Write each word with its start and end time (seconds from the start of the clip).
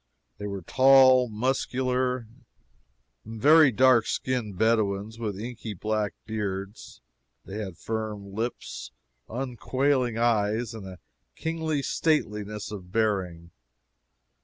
They 0.39 0.47
were 0.47 0.63
tall, 0.63 1.29
muscular, 1.29 2.25
and 3.23 3.39
very 3.39 3.71
dark 3.71 4.07
skinned 4.07 4.57
Bedouins, 4.57 5.19
with 5.19 5.37
inky 5.39 5.75
black 5.75 6.15
beards. 6.25 7.01
They 7.45 7.59
had 7.59 7.77
firm 7.77 8.33
lips, 8.33 8.89
unquailing 9.29 10.17
eyes, 10.17 10.73
and 10.73 10.87
a 10.87 10.97
kingly 11.35 11.83
stateliness 11.83 12.71
of 12.71 12.91
bearing. 12.91 13.51